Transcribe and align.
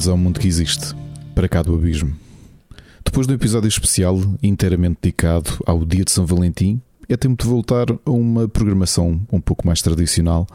Bem-vindos 0.00 0.08
ao 0.08 0.16
mundo 0.16 0.40
que 0.40 0.48
existe, 0.48 0.94
para 1.34 1.46
cá 1.46 1.60
do 1.60 1.74
abismo. 1.74 2.16
Depois 3.04 3.26
do 3.26 3.34
episódio 3.34 3.68
especial 3.68 4.18
inteiramente 4.42 4.98
dedicado 5.02 5.62
ao 5.66 5.84
dia 5.84 6.06
de 6.06 6.10
São 6.10 6.24
Valentim, 6.24 6.80
é 7.06 7.18
tempo 7.18 7.42
de 7.42 7.46
voltar 7.46 7.84
a 7.90 8.10
uma 8.10 8.48
programação 8.48 9.20
um 9.30 9.38
pouco 9.42 9.66
mais 9.66 9.82
tradicional 9.82 10.46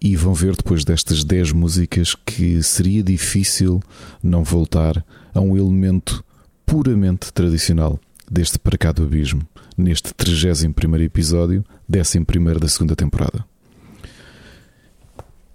e 0.00 0.16
vão 0.16 0.34
ver 0.34 0.56
depois 0.56 0.84
destas 0.84 1.22
10 1.22 1.52
músicas 1.52 2.16
que 2.16 2.60
seria 2.60 3.04
difícil 3.04 3.80
não 4.20 4.42
voltar 4.42 5.04
a 5.32 5.40
um 5.40 5.56
elemento 5.56 6.24
puramente 6.64 7.32
tradicional 7.32 8.00
deste 8.28 8.58
Para 8.58 8.76
cá 8.76 8.90
do 8.90 9.04
Abismo, 9.04 9.42
neste 9.78 10.12
31 10.12 10.96
episódio, 11.04 11.64
11 11.88 12.58
da 12.58 12.66
segunda 12.66 12.96
temporada. 12.96 13.44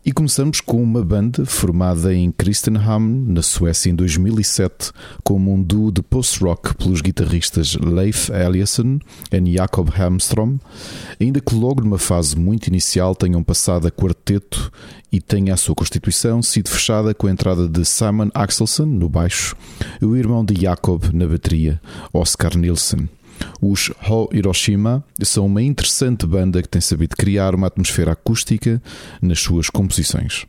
E 0.03 0.11
começamos 0.11 0.59
com 0.61 0.81
uma 0.81 1.05
banda 1.05 1.45
formada 1.45 2.11
em 2.11 2.31
Kristinehamn, 2.31 3.23
na 3.27 3.43
Suécia, 3.43 3.91
em 3.91 3.93
2007, 3.93 4.91
como 5.23 5.53
um 5.53 5.61
duo 5.61 5.91
de 5.91 6.01
post-rock 6.01 6.75
pelos 6.75 7.01
guitarristas 7.01 7.75
Leif 7.75 8.31
Eliasson 8.31 8.97
e 9.31 9.53
Jakob 9.53 9.91
Hamstrom, 9.95 10.57
ainda 11.19 11.39
que 11.39 11.53
logo 11.53 11.83
numa 11.83 11.99
fase 11.99 12.35
muito 12.35 12.65
inicial 12.65 13.13
tenham 13.13 13.43
passado 13.43 13.87
a 13.87 13.91
quarteto 13.91 14.71
e 15.11 15.21
tenha 15.21 15.53
a 15.53 15.57
sua 15.57 15.75
constituição 15.75 16.41
sido 16.41 16.69
fechada 16.69 17.13
com 17.13 17.27
a 17.27 17.31
entrada 17.31 17.67
de 17.69 17.85
Simon 17.85 18.29
Axelson 18.33 18.85
no 18.85 19.07
baixo 19.07 19.55
e 20.01 20.05
o 20.05 20.17
irmão 20.17 20.43
de 20.43 20.59
Jakob 20.59 21.13
na 21.13 21.27
bateria, 21.27 21.79
Oscar 22.11 22.57
Nilsson. 22.57 23.07
Os 23.61 23.91
Ho 24.09 24.29
Hiroshima 24.31 25.03
são 25.21 25.45
uma 25.45 25.61
interessante 25.61 26.25
banda 26.25 26.61
que 26.61 26.69
tem 26.69 26.81
sabido 26.81 27.15
criar 27.15 27.55
uma 27.55 27.67
atmosfera 27.67 28.11
acústica 28.11 28.81
nas 29.21 29.39
suas 29.39 29.69
composições. 29.69 30.45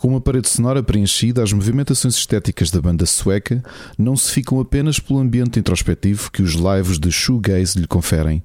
Com 0.00 0.08
uma 0.08 0.20
parede 0.20 0.48
sonora 0.48 0.82
preenchida, 0.82 1.42
as 1.42 1.52
movimentações 1.52 2.14
estéticas 2.14 2.70
da 2.70 2.80
banda 2.80 3.04
sueca 3.04 3.62
não 3.98 4.16
se 4.16 4.32
ficam 4.32 4.58
apenas 4.58 4.98
pelo 4.98 5.18
ambiente 5.18 5.60
introspectivo 5.60 6.30
que 6.32 6.40
os 6.40 6.52
lives 6.52 6.98
de 6.98 7.12
shoegaze 7.12 7.78
lhe 7.78 7.86
conferem, 7.86 8.42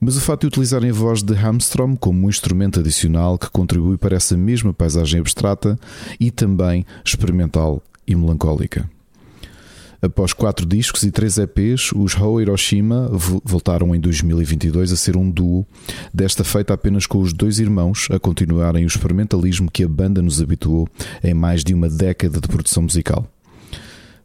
mas 0.00 0.16
o 0.16 0.20
fato 0.20 0.40
de 0.40 0.46
utilizarem 0.48 0.90
a 0.90 0.92
voz 0.92 1.22
de 1.22 1.32
Hamstrom 1.32 1.94
como 1.94 2.26
um 2.26 2.28
instrumento 2.28 2.80
adicional 2.80 3.38
que 3.38 3.48
contribui 3.48 3.96
para 3.96 4.16
essa 4.16 4.36
mesma 4.36 4.74
paisagem 4.74 5.20
abstrata 5.20 5.78
e 6.18 6.32
também 6.32 6.84
experimental 7.04 7.80
e 8.04 8.16
melancólica. 8.16 8.90
Após 10.00 10.32
quatro 10.32 10.66
discos 10.66 11.02
e 11.02 11.10
três 11.10 11.38
EPs, 11.38 11.92
os 11.92 12.14
Ho 12.14 12.40
Hiroshima 12.40 13.10
voltaram 13.44 13.94
em 13.94 14.00
2022 14.00 14.92
a 14.92 14.96
ser 14.96 15.16
um 15.16 15.30
duo, 15.30 15.66
desta 16.12 16.44
feita 16.44 16.74
apenas 16.74 17.06
com 17.06 17.18
os 17.18 17.32
dois 17.32 17.58
irmãos 17.58 18.08
a 18.10 18.18
continuarem 18.18 18.84
o 18.84 18.86
experimentalismo 18.86 19.70
que 19.70 19.84
a 19.84 19.88
banda 19.88 20.20
nos 20.20 20.40
habituou 20.40 20.88
em 21.22 21.34
mais 21.34 21.64
de 21.64 21.72
uma 21.74 21.88
década 21.88 22.40
de 22.40 22.48
produção 22.48 22.82
musical. 22.82 23.26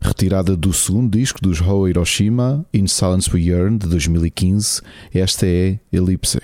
Retirada 0.02 0.58
do 0.58 0.74
segundo 0.74 1.18
disco 1.18 1.40
dos 1.42 1.62
Ho 1.62 1.88
Hiroshima, 1.88 2.66
In 2.74 2.88
Silence 2.88 3.30
We 3.32 3.42
Yearn, 3.42 3.78
de 3.78 3.88
2015, 3.88 4.82
esta 5.14 5.46
é 5.46 5.80
Ellipse. 5.92 6.40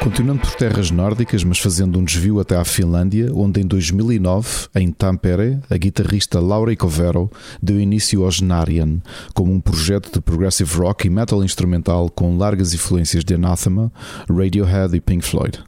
Continuando 0.00 0.40
por 0.42 0.54
terras 0.54 0.90
nórdicas, 0.90 1.42
mas 1.42 1.58
fazendo 1.58 1.98
um 1.98 2.04
desvio 2.04 2.38
até 2.38 2.56
à 2.56 2.64
Finlândia, 2.64 3.32
onde 3.34 3.60
em 3.60 3.66
2009, 3.66 4.68
em 4.76 4.92
Tampere, 4.92 5.58
a 5.68 5.76
guitarrista 5.76 6.40
Laura 6.40 6.74
Covero 6.76 7.30
deu 7.60 7.80
início 7.80 8.24
ao 8.24 8.30
Genarian, 8.30 9.02
como 9.34 9.52
um 9.52 9.60
projeto 9.60 10.10
de 10.12 10.20
progressive 10.20 10.72
rock 10.76 11.08
e 11.08 11.10
metal 11.10 11.42
instrumental 11.42 12.08
com 12.08 12.38
largas 12.38 12.72
influências 12.72 13.24
de 13.24 13.34
Anathema, 13.34 13.92
Radiohead 14.28 14.96
e 14.96 15.00
Pink 15.00 15.24
Floyd. 15.24 15.58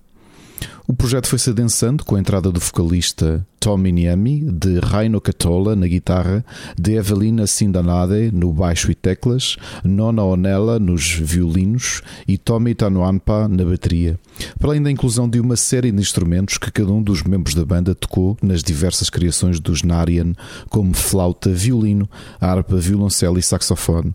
O 0.87 0.95
projeto 0.95 1.29
foi 1.29 1.39
se 1.39 1.51
adensando 1.51 2.05
com 2.05 2.17
a 2.17 2.21
entrada 2.21 2.51
do 2.51 2.61
vocalista 2.61 3.47
Tommy 3.61 3.93
Niemi, 3.93 4.41
de 4.51 4.79
Raino 4.79 5.21
Catola 5.21 5.77
na 5.77 5.87
guitarra, 5.87 6.43
de 6.79 6.95
Evelina 6.95 7.47
Sindanade 7.47 8.31
no 8.33 8.51
baixo 8.55 8.91
e 8.91 8.95
teclas, 8.95 9.59
Nona 9.85 10.25
Onella 10.25 10.79
nos 10.79 11.13
violinos 11.13 12.01
e 12.27 12.39
Tommy 12.39 12.75
Tanuanpa 12.75 13.47
na 13.49 13.63
bateria, 13.63 14.19
para 14.59 14.71
além 14.71 14.83
da 14.83 14.91
inclusão 14.91 15.29
de 15.29 15.39
uma 15.39 15.57
série 15.57 15.93
de 15.93 16.01
instrumentos 16.01 16.57
que 16.57 16.73
cada 16.73 16.91
um 16.91 17.03
dos 17.03 17.23
membros 17.23 17.55
da 17.55 17.63
banda 17.63 17.95
tocou 17.95 18.35
nas 18.43 18.63
diversas 18.63 19.11
criações 19.11 19.61
dos 19.61 19.83
Narian, 19.83 20.33
como 20.71 20.95
flauta, 20.95 21.51
violino, 21.51 22.09
harpa, 22.41 22.79
violoncelo 22.79 23.39
e 23.39 23.43
saxofone, 23.43 24.15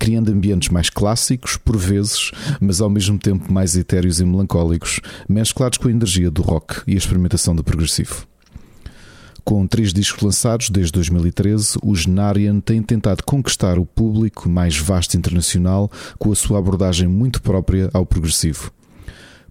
criando 0.00 0.32
ambientes 0.32 0.68
mais 0.68 0.90
clássicos, 0.90 1.56
por 1.56 1.76
vezes, 1.76 2.32
mas 2.60 2.80
ao 2.80 2.90
mesmo 2.90 3.20
tempo 3.20 3.52
mais 3.52 3.76
etéreos 3.76 4.18
e 4.18 4.24
melancólicos, 4.24 4.98
mesclados 5.28 5.78
com 5.78 5.86
a 5.86 5.92
energia 5.92 6.28
do 6.28 6.42
rock 6.42 6.82
e 6.88 6.94
a 6.94 6.98
experimentação 6.98 7.54
do 7.54 7.62
progressivo. 7.62 8.29
Com 9.44 9.66
três 9.66 9.92
discos 9.92 10.22
lançados 10.22 10.70
desde 10.70 10.92
2013, 10.92 11.78
os 11.82 12.06
Narian 12.06 12.60
têm 12.60 12.82
tentado 12.82 13.22
conquistar 13.24 13.78
o 13.78 13.86
público 13.86 14.48
mais 14.48 14.76
vasto 14.76 15.16
internacional 15.16 15.90
com 16.18 16.30
a 16.30 16.36
sua 16.36 16.58
abordagem 16.58 17.08
muito 17.08 17.42
própria 17.42 17.90
ao 17.92 18.06
progressivo. 18.06 18.72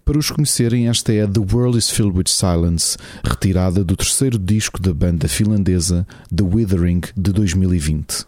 Para 0.05 0.17
os 0.17 0.31
conhecerem, 0.31 0.87
esta 0.87 1.13
é 1.13 1.27
The 1.27 1.39
World 1.53 1.77
is 1.77 1.89
Filled 1.89 2.17
with 2.17 2.29
Silence, 2.29 2.97
retirada 3.23 3.83
do 3.83 3.95
terceiro 3.95 4.39
disco 4.39 4.81
da 4.81 4.93
banda 4.93 5.27
finlandesa 5.27 6.07
The 6.35 6.43
Withering 6.43 7.01
de 7.15 7.31
2020. 7.31 8.25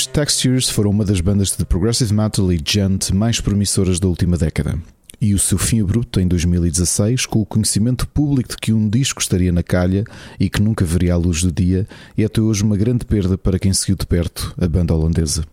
Os 0.00 0.06
Textures 0.06 0.70
foram 0.70 0.88
uma 0.88 1.04
das 1.04 1.20
bandas 1.20 1.54
de 1.54 1.62
progressive 1.62 2.14
metal 2.14 2.50
e 2.50 2.58
gent 2.64 3.10
mais 3.10 3.38
promissoras 3.38 4.00
da 4.00 4.08
última 4.08 4.38
década. 4.38 4.78
E 5.20 5.34
o 5.34 5.38
seu 5.38 5.58
fim 5.58 5.82
abrupto 5.82 6.18
em 6.18 6.26
2016, 6.26 7.26
com 7.26 7.42
o 7.42 7.44
conhecimento 7.44 8.08
público 8.08 8.48
de 8.48 8.56
que 8.56 8.72
um 8.72 8.88
disco 8.88 9.20
estaria 9.20 9.52
na 9.52 9.62
calha 9.62 10.04
e 10.38 10.48
que 10.48 10.62
nunca 10.62 10.86
veria 10.86 11.12
a 11.12 11.18
luz 11.18 11.42
do 11.42 11.52
dia, 11.52 11.86
é 12.16 12.24
até 12.24 12.40
hoje 12.40 12.64
uma 12.64 12.78
grande 12.78 13.04
perda 13.04 13.36
para 13.36 13.58
quem 13.58 13.74
seguiu 13.74 13.94
de 13.94 14.06
perto 14.06 14.54
a 14.58 14.66
banda 14.66 14.94
holandesa. 14.94 15.44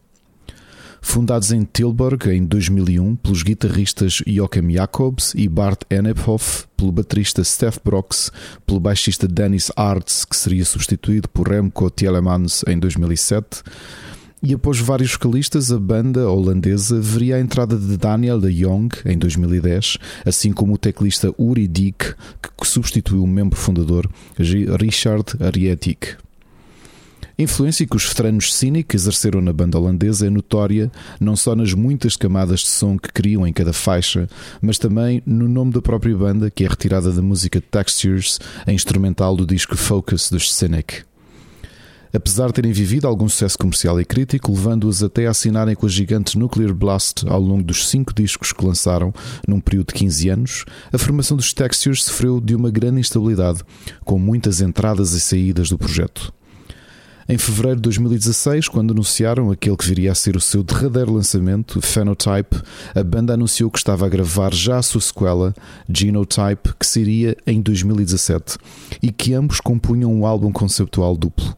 Fundados 1.01 1.51
em 1.51 1.65
Tilburg 1.65 2.29
em 2.29 2.45
2001 2.45 3.17
pelos 3.17 3.43
guitarristas 3.43 4.23
Joachim 4.25 4.71
Jacobs 4.71 5.33
e 5.35 5.49
Bart 5.49 5.81
Ennephoff, 5.89 6.65
pelo 6.77 6.93
baterista 6.93 7.43
Steph 7.43 7.79
Brox, 7.83 8.31
pelo 8.65 8.79
baixista 8.79 9.27
Dennis 9.27 9.73
Arts, 9.75 10.23
que 10.23 10.37
seria 10.37 10.63
substituído 10.63 11.27
por 11.27 11.49
Remco 11.49 11.89
Tielemans 11.89 12.63
em 12.65 12.79
2007, 12.79 13.61
e 14.41 14.53
após 14.53 14.79
vários 14.79 15.11
vocalistas, 15.11 15.71
a 15.71 15.79
banda 15.79 16.29
holandesa 16.29 16.99
veria 17.01 17.37
a 17.37 17.39
entrada 17.39 17.75
de 17.75 17.97
Daniel 17.97 18.39
de 18.39 18.53
Jong 18.53 18.95
em 19.05 19.17
2010, 19.17 19.97
assim 20.25 20.51
como 20.51 20.73
o 20.73 20.77
teclista 20.77 21.33
Uri 21.39 21.67
Dick, 21.67 22.13
que 22.41 22.67
substituiu 22.67 23.23
o 23.23 23.27
membro 23.27 23.57
fundador 23.57 24.07
Richard 24.79 25.25
Arietic. 25.39 26.17
A 27.39 27.41
influência 27.41 27.85
que 27.85 27.95
os 27.95 28.05
veteranos 28.05 28.53
Cynic 28.53 28.95
exerceram 28.95 29.41
na 29.41 29.53
banda 29.53 29.77
holandesa 29.77 30.25
é 30.25 30.29
notória 30.29 30.91
não 31.19 31.35
só 31.35 31.55
nas 31.55 31.73
muitas 31.73 32.15
camadas 32.15 32.61
de 32.61 32.67
som 32.67 32.97
que 32.97 33.11
criam 33.11 33.45
em 33.45 33.53
cada 33.53 33.73
faixa, 33.73 34.27
mas 34.61 34.77
também 34.77 35.21
no 35.25 35.47
nome 35.47 35.71
da 35.71 35.81
própria 35.81 36.15
banda, 36.15 36.49
que 36.49 36.63
é 36.63 36.67
retirada 36.67 37.11
da 37.11 37.21
música 37.21 37.61
Textures, 37.61 38.39
a 38.65 38.71
instrumental 38.71 39.35
do 39.35 39.45
disco 39.45 39.75
Focus 39.75 40.29
dos 40.29 40.51
Cynic 40.51 41.06
apesar 42.13 42.47
de 42.47 42.53
terem 42.53 42.71
vivido 42.71 43.07
algum 43.07 43.27
sucesso 43.27 43.57
comercial 43.57 43.99
e 43.99 44.05
crítico, 44.05 44.51
levando-os 44.51 45.03
até 45.03 45.27
a 45.27 45.31
assinarem 45.31 45.75
com 45.75 45.85
a 45.85 45.89
gigante 45.89 46.37
Nuclear 46.37 46.73
Blast 46.73 47.25
ao 47.27 47.41
longo 47.41 47.63
dos 47.63 47.87
cinco 47.87 48.13
discos 48.13 48.51
que 48.51 48.65
lançaram 48.65 49.13
num 49.47 49.59
período 49.59 49.87
de 49.87 49.95
15 49.95 50.29
anos, 50.29 50.65
a 50.91 50.97
formação 50.97 51.37
dos 51.37 51.53
Textures 51.53 52.03
sofreu 52.03 52.39
de 52.39 52.55
uma 52.55 52.69
grande 52.71 52.99
instabilidade, 52.99 53.61
com 54.03 54.17
muitas 54.17 54.61
entradas 54.61 55.11
e 55.13 55.19
saídas 55.19 55.69
do 55.69 55.77
projeto. 55.77 56.33
Em 57.29 57.37
fevereiro 57.37 57.75
de 57.75 57.81
2016, 57.81 58.69
quando 58.69 58.91
anunciaram 58.91 59.51
aquele 59.51 59.75
que 59.75 59.85
viria 59.85 60.13
a 60.13 60.15
ser 60.15 60.37
o 60.37 60.39
seu 60.39 60.63
derradeiro 60.63 61.11
lançamento, 61.11 61.81
Phenotype, 61.81 62.55
a 62.95 63.03
banda 63.03 63.33
anunciou 63.33 63.69
que 63.69 63.77
estava 63.77 64.05
a 64.05 64.09
gravar 64.09 64.53
já 64.53 64.77
a 64.77 64.81
sua 64.81 65.01
sequela, 65.01 65.53
Genotype, 65.93 66.73
que 66.79 66.87
seria 66.87 67.35
em 67.45 67.61
2017, 67.61 68.57
e 69.03 69.11
que 69.11 69.33
ambos 69.33 69.59
compunham 69.59 70.13
um 70.13 70.25
álbum 70.25 70.53
conceptual 70.53 71.17
duplo. 71.17 71.53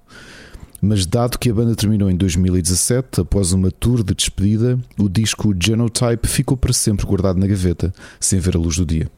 Mas 0.81 1.05
dado 1.05 1.37
que 1.37 1.49
a 1.49 1.53
banda 1.53 1.75
terminou 1.75 2.09
em 2.09 2.15
2017, 2.15 3.21
após 3.21 3.51
uma 3.51 3.69
tour 3.69 4.03
de 4.03 4.13
despedida, 4.13 4.79
o 4.97 5.09
disco 5.09 5.53
Genotype 5.59 6.27
ficou 6.27 6.55
para 6.55 6.71
sempre 6.71 7.05
guardado 7.05 7.37
na 7.37 7.47
gaveta, 7.47 7.93
sem 8.19 8.39
ver 8.39 8.55
a 8.55 8.59
luz 8.59 8.77
do 8.77 8.85
dia. 8.85 9.09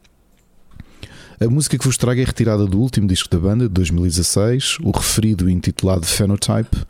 A 1.40 1.48
música 1.48 1.76
que 1.76 1.84
vos 1.84 1.96
trago 1.96 2.20
é 2.20 2.24
retirada 2.24 2.66
do 2.66 2.78
último 2.78 3.08
disco 3.08 3.28
da 3.28 3.38
banda, 3.38 3.64
de 3.64 3.74
2016, 3.74 4.78
o 4.80 4.92
referido 4.92 5.50
e 5.50 5.52
intitulado 5.52 6.06
Phenotype, 6.06 6.84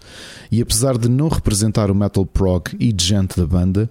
e 0.51 0.61
apesar 0.61 0.99
de 0.99 1.09
não 1.09 1.29
representar 1.29 1.91
o 1.91 1.95
metal 1.95 2.27
prog 2.27 2.65
e 2.79 2.95
gente 2.99 3.35
da 3.39 3.47
banda, 3.47 3.91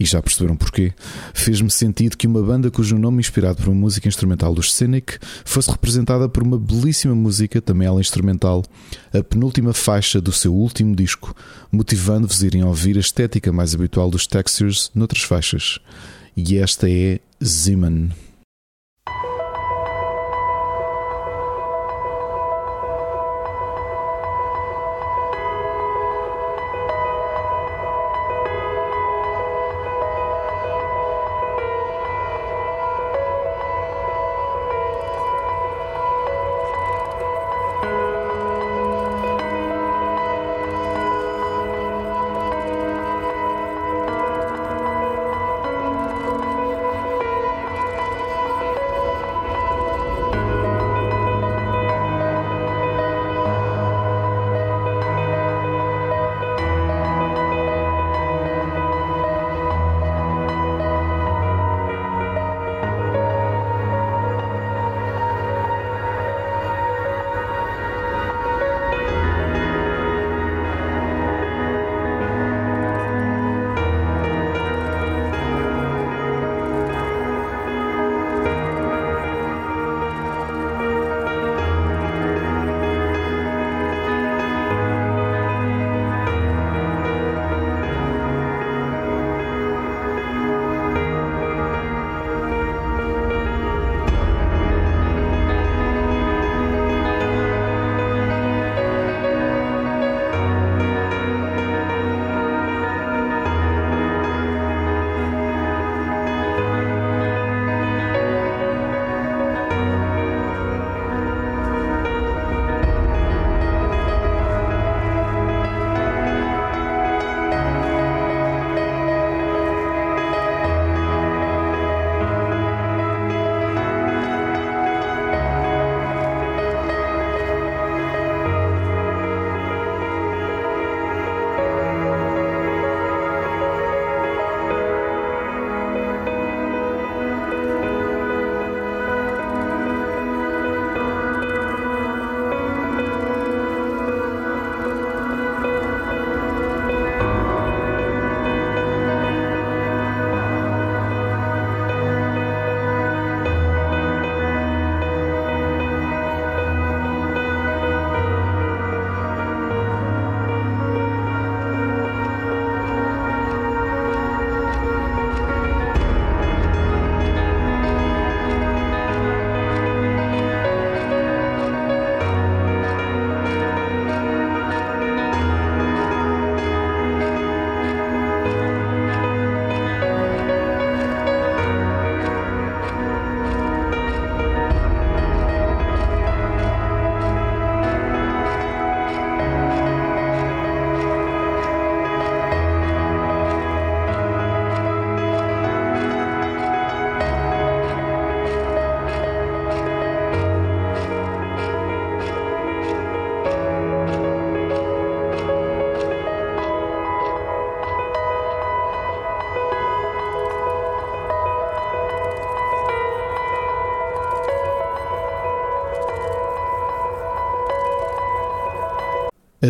e 0.00 0.06
já 0.06 0.22
perceberam 0.22 0.56
porquê, 0.56 0.94
fez-me 1.34 1.70
sentido 1.70 2.16
que 2.16 2.26
uma 2.26 2.42
banda 2.42 2.70
cujo 2.70 2.98
nome 2.98 3.20
inspirado 3.20 3.58
por 3.58 3.68
uma 3.68 3.78
música 3.78 4.08
instrumental 4.08 4.54
dos 4.54 4.72
Cynic 4.72 5.18
fosse 5.44 5.70
representada 5.70 6.26
por 6.26 6.42
uma 6.42 6.58
belíssima 6.58 7.14
música, 7.14 7.60
também 7.60 7.86
ela 7.86 8.00
instrumental, 8.00 8.64
a 9.12 9.22
penúltima 9.22 9.74
faixa 9.74 10.18
do 10.18 10.32
seu 10.32 10.54
último 10.54 10.96
disco, 10.96 11.36
motivando-vos 11.70 12.42
a 12.42 12.46
irem 12.46 12.64
ouvir 12.64 12.96
a 12.96 13.00
estética 13.00 13.52
mais 13.52 13.74
habitual 13.74 14.10
dos 14.10 14.26
Textures 14.26 14.90
noutras 14.94 15.22
faixas. 15.22 15.78
E 16.34 16.56
esta 16.56 16.88
é 16.88 17.20
Zeman. 17.44 18.08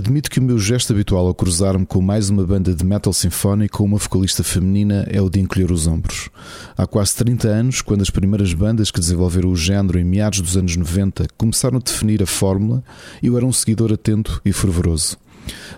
Admito 0.01 0.31
que 0.31 0.41
o 0.41 0.43
meu 0.43 0.59
gesto 0.59 0.95
habitual 0.95 1.27
ao 1.27 1.35
cruzar-me 1.35 1.85
com 1.85 2.01
mais 2.01 2.31
uma 2.31 2.43
banda 2.47 2.75
de 2.75 2.83
metal 2.83 3.13
sinfónico 3.13 3.77
com 3.77 3.85
uma 3.85 3.99
vocalista 3.99 4.43
feminina 4.43 5.07
é 5.11 5.21
o 5.21 5.29
de 5.29 5.41
encolher 5.41 5.71
os 5.71 5.87
ombros. 5.87 6.31
Há 6.75 6.87
quase 6.87 7.15
30 7.17 7.47
anos, 7.49 7.83
quando 7.83 8.01
as 8.01 8.09
primeiras 8.09 8.55
bandas 8.55 8.91
que 8.91 8.99
desenvolveram 8.99 9.51
o 9.51 9.57
género 9.57 9.99
em 9.99 10.05
meados 10.05 10.41
dos 10.41 10.57
anos 10.57 10.75
90 10.75 11.27
começaram 11.37 11.77
a 11.77 11.81
definir 11.83 12.23
a 12.23 12.27
fórmula, 12.27 12.83
eu 13.23 13.37
era 13.37 13.45
um 13.45 13.53
seguidor 13.53 13.93
atento 13.93 14.41
e 14.43 14.55
fervoroso. 14.55 15.19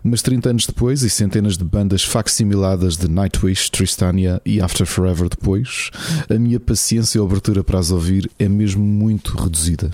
Mas 0.05 0.23
30 0.23 0.51
anos 0.51 0.67
depois, 0.67 1.03
e 1.03 1.11
centenas 1.11 1.59
de 1.59 1.65
bandas 1.65 2.05
facsimiladas 2.05 2.97
de 2.97 3.09
Nightwish, 3.09 3.73
Tristania 3.73 4.41
e 4.47 4.61
After 4.61 4.87
Forever 4.87 5.29
depois, 5.29 5.91
a 6.31 6.39
minha 6.39 6.61
paciência 6.61 7.19
e 7.19 7.21
abertura 7.21 7.65
para 7.65 7.81
as 7.81 7.91
ouvir 7.91 8.31
é 8.39 8.49
mesmo 8.49 8.85
muito 8.85 9.37
reduzida. 9.37 9.91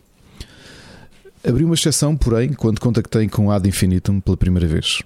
Abri 1.46 1.64
uma 1.64 1.74
exceção, 1.74 2.16
porém, 2.16 2.53
quando 2.53 2.81
contactei 2.81 3.29
com 3.29 3.51
Ad 3.51 3.68
Infinitum 3.68 4.20
pela 4.20 4.37
primeira 4.37 4.66
vez. 4.66 5.03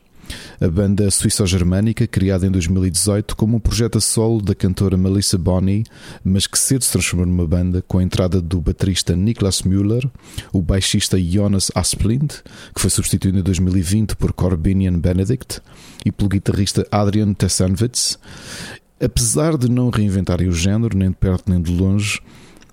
A 0.61 0.69
banda 0.69 1.11
suíço-germânica, 1.11 2.07
criada 2.07 2.47
em 2.47 2.51
2018 2.51 3.37
como 3.37 3.57
um 3.57 3.61
projeto 3.61 3.99
a 3.99 4.01
solo 4.01 4.41
da 4.41 4.55
cantora 4.55 4.97
Melissa 4.97 5.37
Bonney, 5.37 5.85
mas 6.25 6.47
que 6.47 6.59
cedo 6.59 6.85
se 6.85 6.93
transformou 6.93 7.27
numa 7.27 7.47
banda 7.47 7.83
com 7.83 7.99
a 7.99 8.03
entrada 8.03 8.41
do 8.41 8.61
baterista 8.61 9.15
Niklas 9.15 9.63
Müller, 9.63 10.09
o 10.53 10.63
baixista 10.63 11.21
Jonas 11.21 11.71
Asplind, 11.75 12.31
que 12.75 12.81
foi 12.81 12.91
substituído 12.91 13.39
em 13.39 13.43
2020 13.43 14.17
por 14.17 14.33
Corbinian 14.33 14.99
Benedict, 14.99 15.61
e 16.05 16.13
pelo 16.13 16.31
guitarrista 16.31 16.87
Adrian 16.91 17.35
Tessanwitz. 17.35 18.19
Apesar 19.01 19.59
de 19.59 19.69
não 19.69 19.91
reinventarem 19.91 20.49
o 20.49 20.53
género, 20.53 20.97
nem 20.97 21.11
de 21.11 21.17
perto 21.17 21.51
nem 21.51 21.61
de 21.61 21.73
longe, 21.73 22.21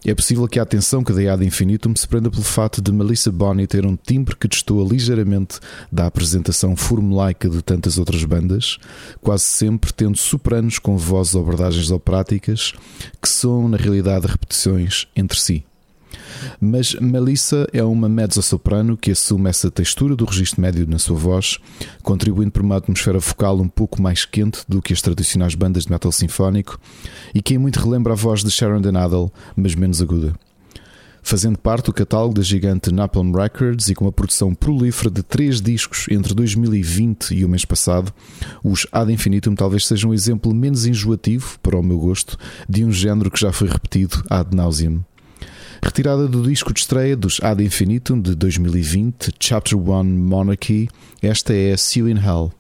é 0.06 0.16
possível 0.16 0.48
que 0.48 0.60
a 0.60 0.64
atenção 0.64 1.04
que 1.04 1.12
dei 1.12 1.28
ad 1.28 1.46
infinitum 1.46 1.94
se 1.96 2.08
prenda 2.08 2.32
pelo 2.32 2.44
fato 2.44 2.82
de 2.82 2.92
Melissa 2.92 3.32
Bonney 3.32 3.68
ter 3.68 3.86
um 3.86 3.98
timbre 3.98 4.36
que 4.36 4.48
destoa 4.48 4.88
ligeiramente 4.88 5.60
da 5.92 6.06
apresentação 6.06 6.76
formulaica 6.76 7.50
de 7.50 7.62
tantas 7.62 7.98
outras 7.98 8.24
bandas, 8.24 8.78
quase 9.22 9.44
sempre 9.44 9.92
tendo 9.92 10.18
sopranos 10.18 10.80
com 10.80 10.98
vozes 10.98 11.36
ou 11.36 11.42
abordagens 11.42 11.92
operáticas 11.92 12.74
que 13.22 13.28
são, 13.28 13.68
na 13.68 13.78
realidade, 13.78 14.28
repetições 14.28 15.08
entre 15.16 15.40
si. 15.40 15.66
Mas 16.60 16.94
Melissa 16.96 17.68
é 17.74 17.84
uma 17.84 18.10
mezzo-soprano 18.10 18.98
que 18.98 19.12
assume 19.12 19.50
essa 19.50 19.70
textura 19.70 20.16
do 20.16 20.26
registro 20.26 20.62
médio 20.62 20.88
na 20.88 21.00
sua 21.00 21.18
voz, 21.18 21.58
contribuindo 22.04 22.52
para 22.52 22.64
uma 22.64 22.78
atmosfera 22.78 23.20
vocal 23.20 23.60
um 23.60 23.68
pouco 23.68 24.02
mais 24.02 24.26
quente 24.26 24.62
do 24.68 24.82
que 24.82 24.94
as 24.94 25.02
tradicionais 25.02 25.56
bandas 25.56 25.86
de 25.86 25.92
metal 25.92 26.12
sinfónico 26.12 26.80
e 27.34 27.42
que 27.42 27.54
em 27.54 27.58
muito 27.58 27.80
relembra 27.80 28.14
a 28.14 28.16
voz 28.16 28.44
de 28.44 28.52
Sharon 28.52 28.82
Denadel, 28.82 29.32
mas 29.56 29.76
menos 29.76 30.02
aguda. 30.02 30.34
Fazendo 31.22 31.60
parte 31.60 31.86
do 31.86 31.94
catálogo 31.94 32.34
da 32.34 32.42
gigante 32.42 32.92
Napalm 32.92 33.32
Records 33.36 33.90
e 33.90 33.96
com 33.96 34.06
uma 34.06 34.12
produção 34.12 34.56
prolífera 34.56 35.12
de 35.12 35.22
três 35.22 35.62
discos 35.62 36.08
entre 36.10 36.34
2020 36.34 37.36
e 37.36 37.46
o 37.46 37.50
mês 37.50 37.66
passado, 37.66 38.12
os 38.64 38.88
Ad 38.92 39.12
Infinitum 39.12 39.54
talvez 39.54 39.86
sejam 39.86 40.12
um 40.12 40.14
exemplo 40.14 40.54
menos 40.54 40.86
enjoativo, 40.86 41.60
para 41.62 41.78
o 41.78 41.84
meu 41.84 42.00
gosto, 42.00 42.38
de 42.68 42.84
um 42.84 42.92
género 42.92 43.30
que 43.30 43.40
já 43.40 43.52
foi 43.52 43.68
repetido 43.68 44.24
ad 44.30 44.56
nauseam. 44.56 45.04
Retirada 45.82 46.28
do 46.28 46.44
disco 46.44 46.74
de 46.74 46.82
estreia 46.82 47.16
dos 47.16 47.40
Ad 47.42 47.64
Infinitum 47.64 48.20
de 48.20 48.36
2020, 48.36 49.32
Chapter 49.40 49.78
1 49.78 50.04
Monarchy, 50.04 50.90
esta 51.22 51.54
é 51.54 51.76
You 51.96 52.10
in 52.10 52.18
Hell. 52.18 52.59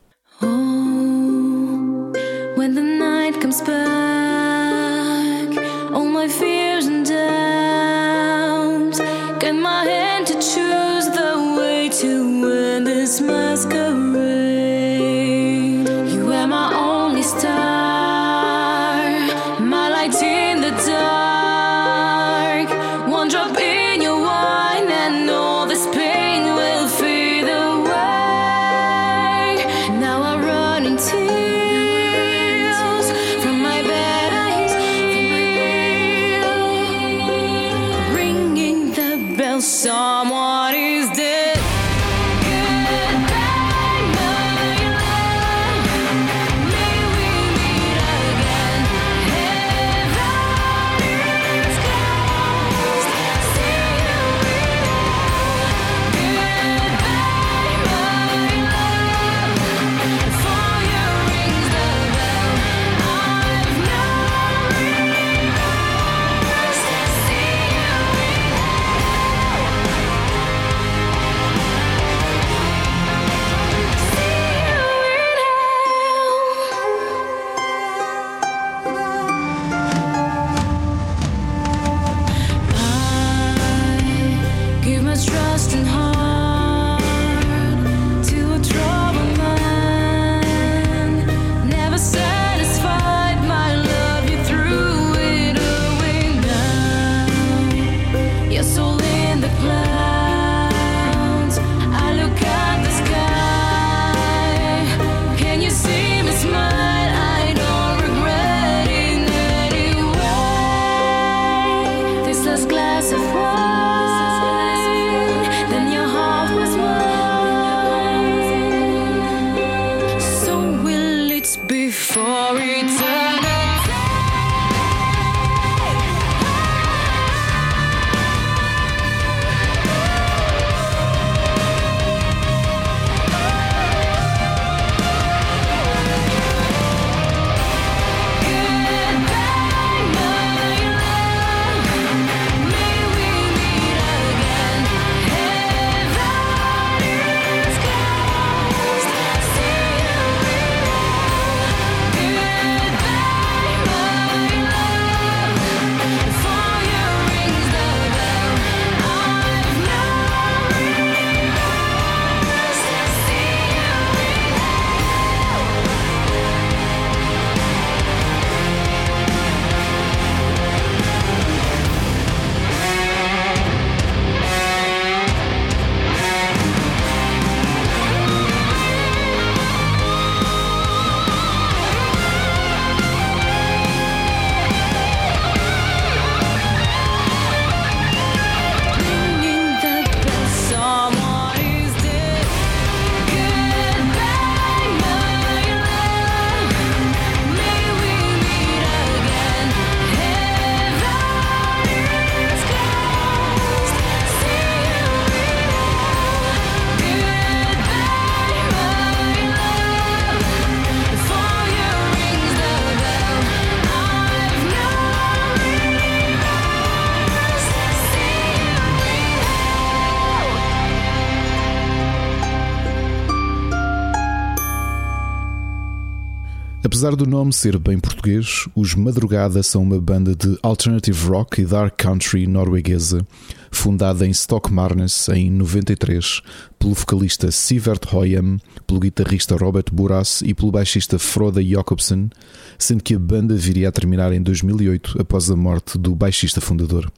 Apesar 227.00 227.16
do 227.16 227.26
nome 227.26 227.54
ser 227.54 227.80
bem 227.80 227.98
português, 227.98 228.68
os 228.76 228.94
Madrugada 228.94 229.64
são 229.64 229.84
uma 229.84 230.02
banda 230.02 230.36
de 230.36 230.60
alternative 230.62 231.30
rock 231.30 231.62
e 231.62 231.66
dark 231.66 231.94
country 231.96 232.46
norueguesa, 232.46 233.26
fundada 233.72 234.28
em 234.28 234.32
Stockmarnes 234.32 235.30
em 235.30 235.50
93 235.50 236.42
pelo 236.78 236.94
vocalista 236.94 237.52
Sivert 237.52 238.02
Høyem, 238.12 238.60
pelo 238.86 239.00
guitarrista 239.00 239.56
Robert 239.56 239.86
Buras 239.94 240.42
e 240.42 240.54
pelo 240.54 240.74
baixista 240.74 241.18
Frode 241.18 241.64
Jacobsen, 241.64 242.30
sendo 242.78 243.02
que 243.02 243.16
a 243.16 243.20
banda 243.20 243.56
viria 243.56 243.88
a 243.88 243.94
terminar 243.94 244.34
em 244.34 244.42
2008 244.42 245.22
após 245.22 245.50
a 245.50 245.56
morte 245.56 245.98
do 245.98 246.14
baixista 246.14 246.60
fundador. 246.60 247.10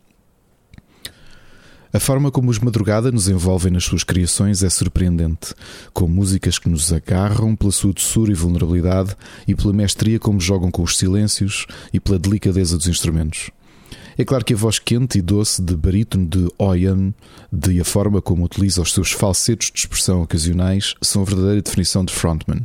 A 1.94 2.00
forma 2.00 2.32
como 2.32 2.50
os 2.50 2.58
Madrugada 2.58 3.12
nos 3.12 3.28
envolvem 3.28 3.70
nas 3.70 3.84
suas 3.84 4.02
criações 4.02 4.64
é 4.64 4.70
surpreendente, 4.70 5.54
com 5.94 6.08
músicas 6.08 6.58
que 6.58 6.70
nos 6.70 6.94
agarram 6.94 7.54
pela 7.54 7.72
sua 7.72 7.92
doçura 7.92 8.32
e 8.32 8.34
vulnerabilidade 8.34 9.14
e 9.46 9.54
pela 9.54 9.74
mestria 9.74 10.18
como 10.18 10.40
jogam 10.40 10.72
com 10.72 10.84
os 10.84 10.98
silêncios 10.98 11.66
e 11.92 12.00
pela 12.00 12.18
delicadeza 12.18 12.78
dos 12.78 12.88
instrumentos. 12.88 13.52
É 14.18 14.24
claro 14.24 14.46
que 14.46 14.54
a 14.54 14.58
voz 14.58 14.80
quente 14.80 15.20
e 15.20 15.22
doce 15.22 15.62
de 15.62 15.76
barítono 15.76 16.26
de 16.28 16.48
Oyan 16.58 17.14
e 17.70 17.82
a 17.82 17.84
forma 17.84 18.22
como 18.22 18.46
utiliza 18.46 18.82
os 18.82 18.94
seus 18.94 19.12
falsetos 19.12 19.70
de 19.70 19.80
expressão 19.80 20.22
ocasionais 20.22 20.96
são 21.02 21.24
a 21.24 21.26
verdadeira 21.26 21.62
definição 21.62 22.06
de 22.06 22.14
frontman. 22.14 22.62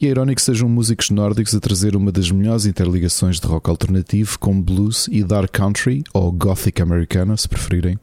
E 0.00 0.08
é 0.08 0.10
irónico 0.10 0.36
que 0.36 0.42
sejam 0.42 0.68
músicos 0.68 1.10
nórdicos 1.10 1.54
a 1.54 1.60
trazer 1.60 1.94
uma 1.94 2.10
das 2.10 2.32
melhores 2.32 2.66
interligações 2.66 3.38
de 3.38 3.46
rock 3.46 3.70
alternativo 3.70 4.36
com 4.40 4.60
blues 4.60 5.08
e 5.12 5.22
dark 5.22 5.52
country, 5.52 6.02
ou 6.12 6.32
gothic 6.32 6.82
americana, 6.82 7.36
se 7.36 7.48
preferirem, 7.48 7.96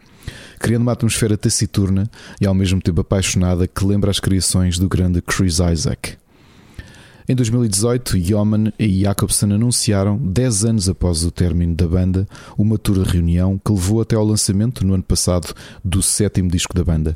criando 0.62 0.84
uma 0.84 0.92
atmosfera 0.92 1.36
taciturna 1.36 2.10
e 2.40 2.46
ao 2.46 2.54
mesmo 2.54 2.80
tempo 2.80 3.02
apaixonada 3.02 3.68
que 3.68 3.84
lembra 3.84 4.12
as 4.12 4.20
criações 4.20 4.78
do 4.78 4.88
grande 4.88 5.22
Chris 5.22 5.60
Isaac. 5.60 6.18
Em 7.28 7.36
2018, 7.36 8.18
Yeoman 8.18 8.72
e 8.78 9.02
Jacobson 9.02 9.54
anunciaram, 9.54 10.18
10 10.18 10.66
anos 10.66 10.90
após 10.90 11.24
o 11.24 11.32
término 11.32 11.74
da 11.76 11.88
banda, 11.88 12.28
uma 12.58 12.78
tour 12.78 13.04
de 13.04 13.10
reunião 13.10 13.60
que 13.64 13.72
levou 13.72 14.02
até 14.02 14.16
ao 14.16 14.26
lançamento, 14.26 14.86
no 14.86 14.94
ano 14.94 15.04
passado, 15.04 15.54
do 15.84 16.02
sétimo 16.02 16.50
disco 16.50 16.76
da 16.76 16.84
banda. 16.84 17.16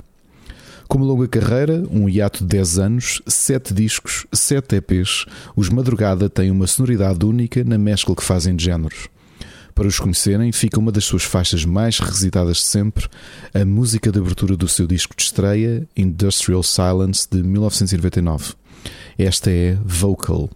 Com 0.88 1.00
uma 1.00 1.08
longa 1.08 1.28
carreira, 1.28 1.84
um 1.92 2.08
hiato 2.08 2.44
de 2.44 2.50
10 2.50 2.80
anos, 2.80 3.22
7 3.28 3.74
discos, 3.74 4.26
7 4.32 4.76
EPs, 4.76 5.26
os 5.56 5.70
Madrugada 5.70 6.30
têm 6.30 6.52
uma 6.52 6.68
sonoridade 6.68 7.26
única 7.26 7.64
na 7.64 7.78
mescla 7.78 8.16
que 8.16 8.24
fazem 8.24 8.56
de 8.56 8.64
géneros. 8.64 9.10
Para 9.76 9.90
os 9.90 10.00
conhecerem, 10.00 10.54
fica 10.54 10.80
uma 10.80 10.90
das 10.90 11.04
suas 11.04 11.24
faixas 11.24 11.66
mais 11.66 12.00
requisitadas 12.00 12.58
de 12.58 12.64
sempre, 12.64 13.10
a 13.54 13.66
música 13.66 14.10
de 14.10 14.18
abertura 14.18 14.56
do 14.56 14.70
seu 14.70 14.88
disco 14.88 15.14
de 15.14 15.24
estreia, 15.24 15.86
Industrial 15.98 16.64
Silence, 16.64 17.28
de 17.30 17.44
1999. 17.44 18.54
Esta 19.18 19.52
é 19.52 19.78
Vocal. 19.84 20.50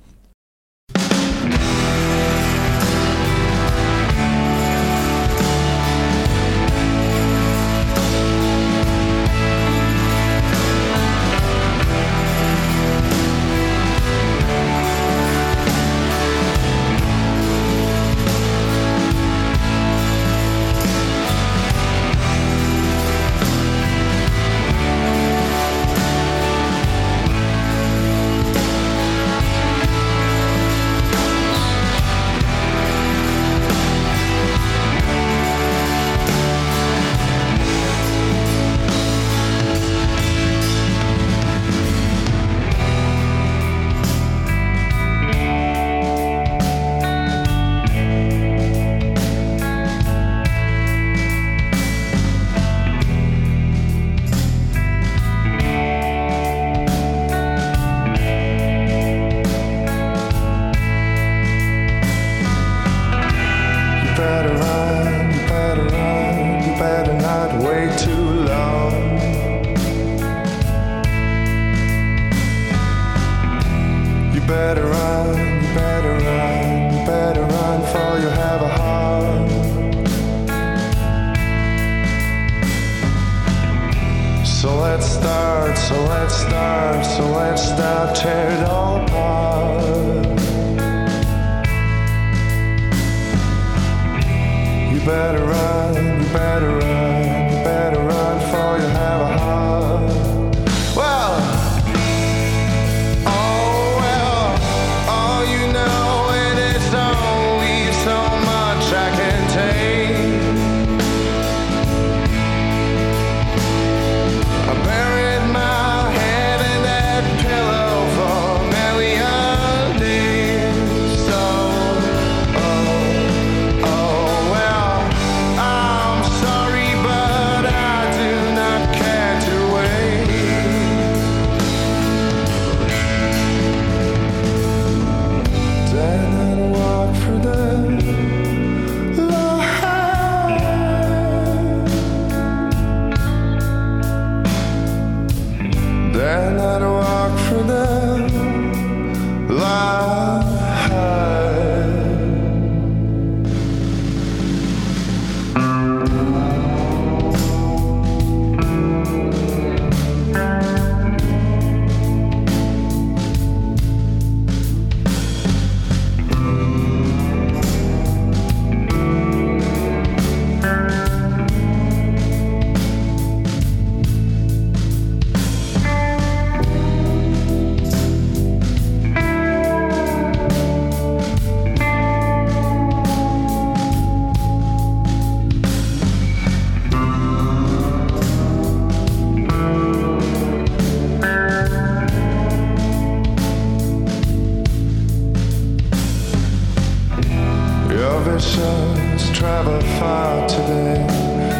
oceans 198.39 199.29
travel 199.37 199.81
far 199.99 200.47
today. 200.47 201.05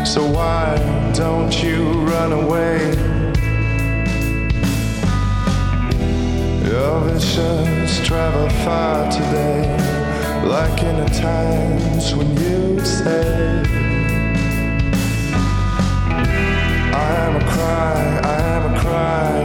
So 0.05 0.25
why 0.25 0.77
don't 1.13 1.53
you 1.61 1.91
run 2.13 2.31
away? 2.31 2.77
Your 6.69 7.01
visions 7.01 7.99
travel 8.07 8.49
far 8.63 9.11
today, 9.11 9.61
like 10.45 10.81
in 10.83 10.95
the 11.03 11.09
times 11.19 12.15
when 12.15 12.29
you 12.37 12.79
said, 12.85 13.67
I 16.95 17.09
am 17.25 17.35
a 17.35 17.45
cry, 17.53 18.21
I 18.23 18.37
am 18.55 18.73
a 18.73 18.79
cry. 18.79 19.38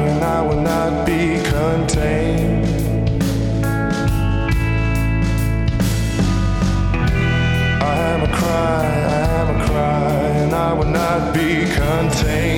be 11.32 11.66
contained. 11.66 12.53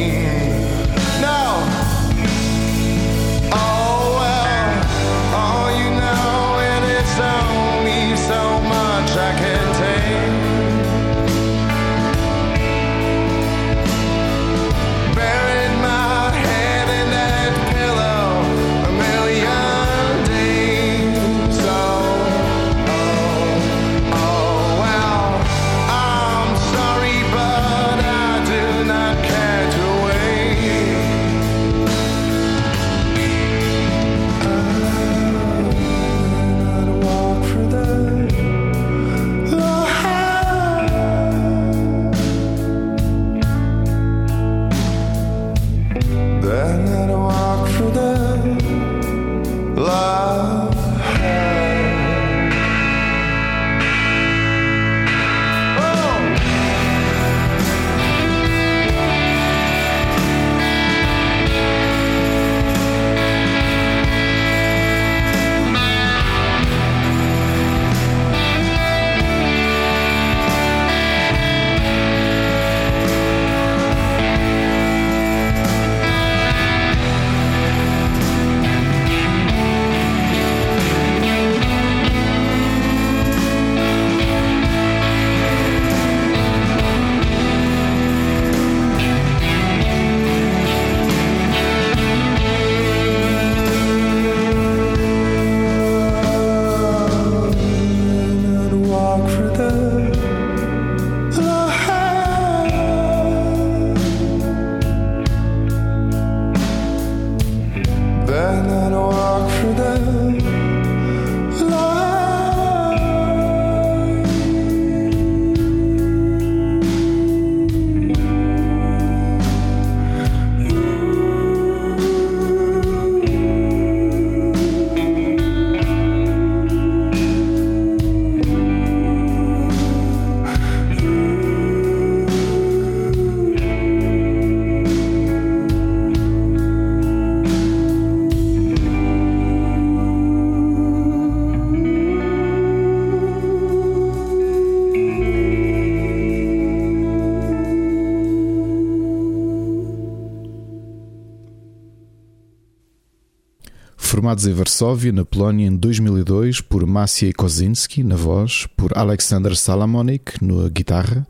Formados 154.36 154.46
em 154.46 154.52
Varsóvia, 154.52 155.12
na 155.12 155.24
Polónia, 155.24 155.66
em 155.66 155.74
2002, 155.74 156.60
por 156.60 156.84
Maciej 156.86 157.32
Kozinski 157.32 158.02
na 158.02 158.16
voz, 158.16 158.66
por 158.76 158.96
Alexander 158.96 159.56
Salamonik 159.56 160.44
na 160.44 160.68
guitarra, 160.68 161.26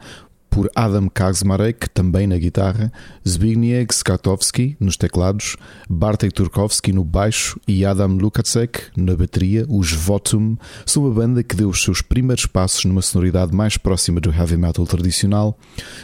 por 0.50 0.68
Adam 0.74 1.08
Kaczmarek 1.08 1.88
também 1.90 2.26
na 2.26 2.36
guitarra, 2.36 2.92
Zbigniew 3.26 3.86
Skatowski 3.92 4.76
nos 4.80 4.96
teclados, 4.96 5.56
Bartek 5.88 6.34
Turkowski 6.34 6.92
no 6.92 7.04
baixo 7.04 7.60
e 7.68 7.84
Adam 7.84 8.16
Lukacek 8.16 8.86
na 8.96 9.14
bateria, 9.14 9.64
os 9.68 9.92
Votum 9.92 10.56
são 10.84 11.04
uma 11.04 11.14
banda 11.14 11.44
que 11.44 11.54
deu 11.54 11.68
os 11.68 11.84
seus 11.84 12.02
primeiros 12.02 12.46
passos 12.46 12.84
numa 12.86 13.02
sonoridade 13.02 13.54
mais 13.54 13.76
próxima 13.76 14.20
do 14.20 14.32
heavy 14.32 14.56
metal 14.56 14.84
tradicional, 14.84 15.56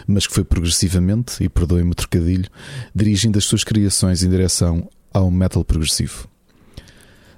mas 0.06 0.28
que 0.28 0.34
foi 0.34 0.44
progressivamente, 0.44 1.42
e 1.42 1.48
perdoem-me 1.48 1.90
o 1.90 1.96
trocadilho, 1.96 2.48
dirigindo 2.94 3.38
as 3.38 3.44
suas 3.44 3.64
criações 3.64 4.22
em 4.22 4.30
direção 4.30 4.88
ao 5.12 5.32
metal 5.32 5.64
progressivo. 5.64 6.31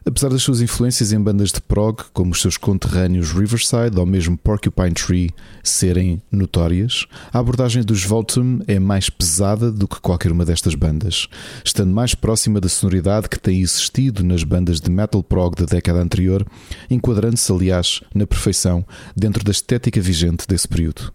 Apesar 0.06 0.28
das 0.28 0.42
suas 0.42 0.60
influências 0.60 1.14
em 1.14 1.20
bandas 1.20 1.50
de 1.50 1.62
prog, 1.62 2.02
como 2.12 2.32
os 2.32 2.42
seus 2.42 2.58
conterrâneos 2.58 3.32
Riverside 3.32 3.98
ou 3.98 4.04
mesmo 4.04 4.36
Porcupine 4.36 4.92
Tree, 4.92 5.30
serem 5.62 6.20
notórias, 6.30 7.06
a 7.32 7.38
abordagem 7.38 7.82
dos 7.82 8.04
Voltum 8.04 8.60
é 8.68 8.78
mais 8.78 9.08
pesada 9.08 9.72
do 9.72 9.88
que 9.88 9.98
qualquer 10.02 10.30
uma 10.30 10.44
destas 10.44 10.74
bandas, 10.74 11.26
estando 11.64 11.90
mais 11.90 12.14
próxima 12.14 12.60
da 12.60 12.68
sonoridade 12.68 13.30
que 13.30 13.40
tem 13.40 13.62
existido 13.62 14.22
nas 14.22 14.44
bandas 14.44 14.78
de 14.78 14.90
metal 14.90 15.22
prog 15.22 15.56
da 15.56 15.64
década 15.64 16.00
anterior, 16.00 16.46
enquadrando-se, 16.90 17.50
aliás, 17.50 18.02
na 18.14 18.26
perfeição 18.26 18.84
dentro 19.16 19.42
da 19.42 19.52
estética 19.52 20.02
vigente 20.02 20.46
desse 20.46 20.68
período. 20.68 21.14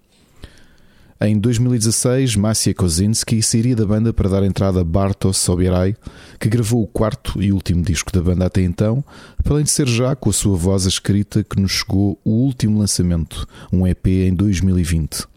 Em 1.22 1.38
2016, 1.38 2.38
Maciej 2.38 2.74
Kozinski 2.74 3.44
sairia 3.44 3.76
da 3.76 3.86
banda 3.86 4.14
para 4.14 4.30
dar 4.30 4.42
entrada 4.42 4.80
a 4.80 4.84
Bartosz 4.86 5.38
Sobieraj, 5.38 5.94
que 6.40 6.48
gravou 6.48 6.82
o 6.82 6.88
quarto 6.88 7.42
e 7.42 7.52
último 7.52 7.84
disco 7.84 8.10
da 8.10 8.22
banda 8.22 8.46
até 8.46 8.62
então, 8.62 9.04
além 9.44 9.66
de 9.66 9.70
ser 9.70 9.86
já 9.86 10.16
com 10.16 10.30
a 10.30 10.34
sua 10.34 10.56
voz 10.56 10.86
escrita 10.86 11.44
que 11.44 11.60
nos 11.60 11.72
chegou 11.72 12.18
o 12.24 12.32
último 12.32 12.80
lançamento, 12.80 13.46
um 13.70 13.86
EP 13.86 14.08
em 14.08 14.34
2020. 14.34 15.28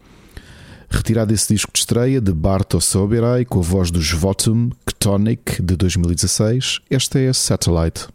Retirado 0.89 1.33
esse 1.33 1.53
disco 1.53 1.73
de 1.73 1.79
estreia 1.79 2.21
de 2.21 2.31
Bartosz 2.31 2.85
Sobieraj 2.85 3.43
com 3.43 3.59
a 3.59 3.63
voz 3.63 3.91
dos 3.91 4.09
Votum, 4.09 4.69
Ktonic 4.85 5.61
de 5.61 5.75
2016, 5.75 6.79
esta 6.89 7.19
é 7.19 7.27
a 7.27 7.33
Satellite. 7.33 8.07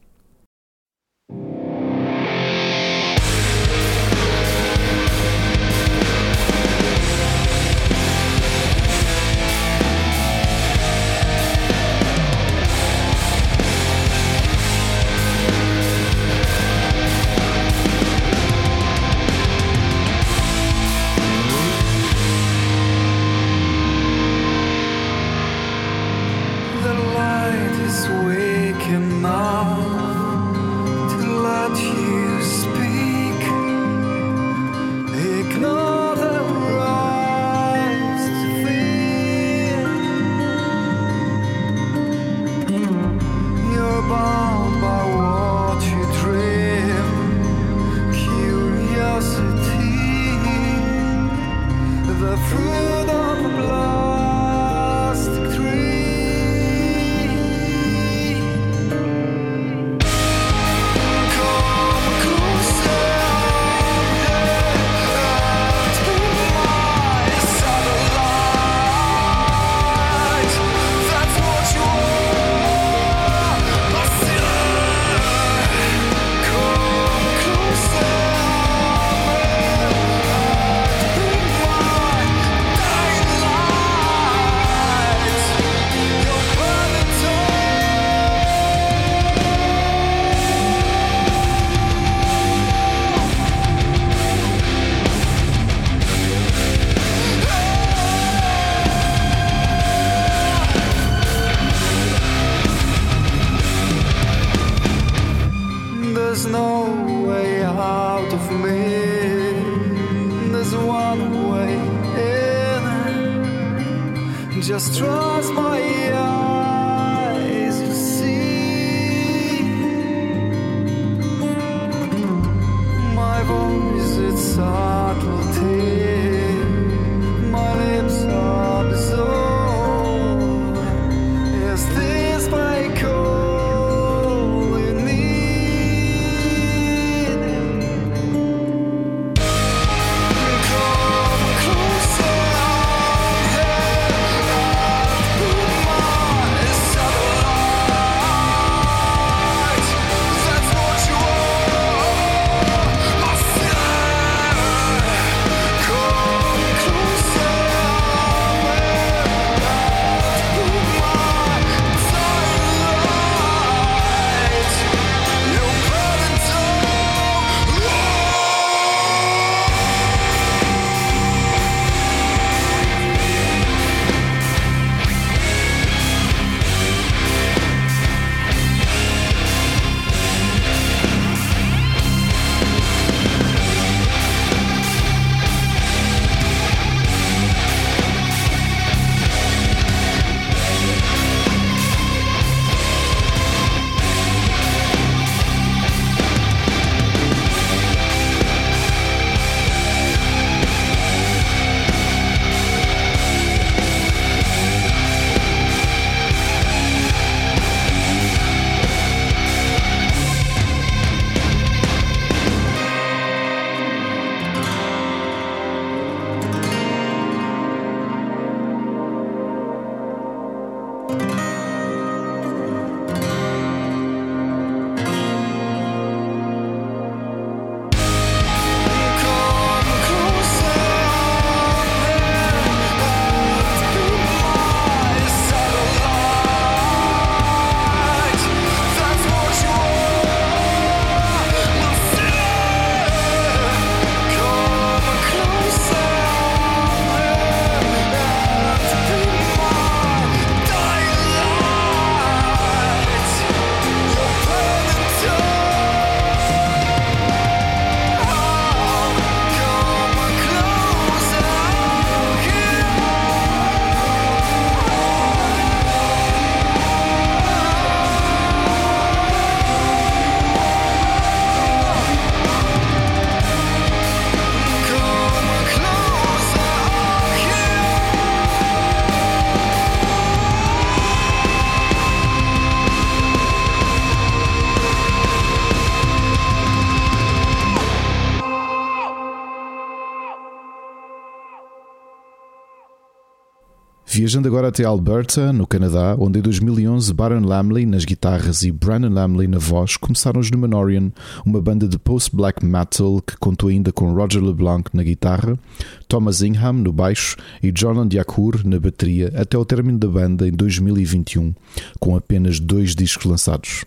Viajando 294.29 294.49
agora 294.49 294.69
até 294.69 294.85
Alberta, 294.85 295.55
no 295.55 295.67
Canadá, 295.67 296.15
onde 296.19 296.39
em 296.39 296.43
2011 296.43 297.15
Baron 297.15 297.47
Lamley 297.47 297.87
nas 297.87 298.05
guitarras 298.05 298.63
e 298.63 298.71
Brandon 298.71 299.09
Lamley 299.09 299.49
na 299.49 299.57
voz 299.57 299.97
começaram 299.97 300.39
os 300.39 300.51
Numenorian, 300.51 301.11
uma 301.47 301.63
banda 301.63 301.89
de 301.89 301.99
post-black 301.99 302.63
metal 302.63 303.23
que 303.23 303.39
contou 303.39 303.71
ainda 303.71 303.91
com 303.91 304.13
Roger 304.13 304.45
LeBlanc 304.45 304.91
na 304.93 305.03
guitarra, 305.03 305.59
Thomas 306.07 306.43
Ingham 306.43 306.75
no 306.75 306.93
baixo 306.93 307.39
e 307.63 307.73
John 307.73 308.07
Diacour 308.07 308.61
na 308.67 308.79
bateria 308.79 309.33
até 309.35 309.57
o 309.57 309.65
término 309.65 309.99
da 309.99 310.09
banda 310.09 310.47
em 310.47 310.53
2021, 310.53 311.55
com 311.99 312.15
apenas 312.15 312.61
dois 312.61 312.95
discos 312.95 313.25
lançados. 313.25 313.87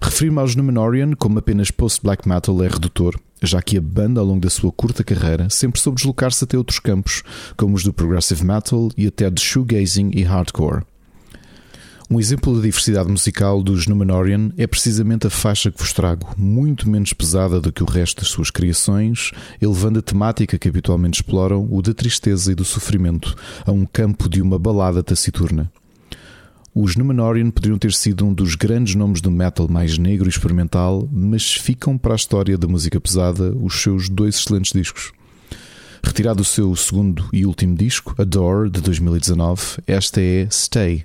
Referir-me 0.00 0.40
aos 0.40 0.54
Numenorian 0.54 1.12
como 1.12 1.38
apenas 1.38 1.70
post-black 1.70 2.28
metal 2.28 2.62
é 2.62 2.68
redutor, 2.68 3.18
já 3.42 3.60
que 3.60 3.76
a 3.76 3.80
banda, 3.80 4.20
ao 4.20 4.26
longo 4.26 4.40
da 4.40 4.50
sua 4.50 4.72
curta 4.72 5.02
carreira, 5.02 5.50
sempre 5.50 5.80
soube 5.80 5.96
deslocar-se 5.96 6.44
até 6.44 6.56
outros 6.56 6.78
campos, 6.78 7.22
como 7.56 7.74
os 7.74 7.82
do 7.82 7.92
progressive 7.92 8.44
metal 8.44 8.90
e 8.96 9.06
até 9.06 9.28
de 9.28 9.40
shoegazing 9.40 10.10
e 10.14 10.22
hardcore. 10.22 10.84
Um 12.10 12.18
exemplo 12.18 12.54
da 12.54 12.62
diversidade 12.62 13.10
musical 13.10 13.62
dos 13.62 13.86
Numenorian 13.86 14.50
é 14.56 14.66
precisamente 14.66 15.26
a 15.26 15.30
faixa 15.30 15.70
que 15.70 15.78
vos 15.78 15.92
trago, 15.92 16.34
muito 16.38 16.88
menos 16.88 17.12
pesada 17.12 17.60
do 17.60 17.70
que 17.70 17.82
o 17.82 17.86
resto 17.86 18.22
das 18.22 18.30
suas 18.30 18.50
criações, 18.50 19.30
elevando 19.60 19.98
a 19.98 20.02
temática 20.02 20.58
que 20.58 20.70
habitualmente 20.70 21.20
exploram, 21.20 21.68
o 21.70 21.82
da 21.82 21.92
tristeza 21.92 22.50
e 22.50 22.54
do 22.54 22.64
sofrimento, 22.64 23.36
a 23.66 23.72
um 23.72 23.84
campo 23.84 24.26
de 24.26 24.40
uma 24.40 24.58
balada 24.58 25.02
taciturna. 25.02 25.70
Os 26.74 26.96
Numenorian 26.96 27.50
poderiam 27.50 27.78
ter 27.78 27.92
sido 27.92 28.24
um 28.26 28.32
dos 28.32 28.54
grandes 28.54 28.94
nomes 28.94 29.20
do 29.20 29.30
metal 29.30 29.68
mais 29.68 29.98
negro 29.98 30.28
e 30.28 30.30
experimental, 30.30 31.08
mas 31.10 31.52
ficam 31.52 31.96
para 31.96 32.14
a 32.14 32.16
história 32.16 32.56
da 32.56 32.68
música 32.68 33.00
pesada 33.00 33.52
os 33.56 33.82
seus 33.82 34.08
dois 34.08 34.36
excelentes 34.36 34.72
discos. 34.72 35.12
Retirado 36.02 36.38
do 36.38 36.44
seu 36.44 36.74
segundo 36.76 37.28
e 37.32 37.44
último 37.44 37.74
disco, 37.74 38.14
Adore, 38.18 38.70
de 38.70 38.80
2019, 38.80 39.82
esta 39.86 40.20
é 40.20 40.46
Stay, 40.50 41.04